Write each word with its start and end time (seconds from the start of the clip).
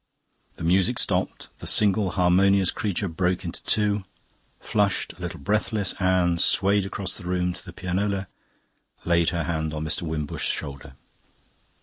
The 0.55 0.63
music 0.63 0.97
stopped. 0.97 1.49
The 1.59 1.67
single 1.67 2.09
harmonious 2.09 2.71
creature 2.71 3.07
broke 3.07 3.45
in 3.45 3.51
two. 3.51 4.03
Flushed, 4.59 5.13
a 5.13 5.21
little 5.21 5.39
breathless, 5.39 5.93
Anne 5.99 6.39
swayed 6.39 6.87
across 6.87 7.15
the 7.15 7.25
room 7.25 7.53
to 7.53 7.63
the 7.63 7.71
pianola, 7.71 8.25
laid 9.05 9.29
her 9.29 9.43
hand 9.43 9.75
on 9.75 9.85
Mr. 9.85 10.01
Wimbush's 10.01 10.49
shoulder. 10.51 10.93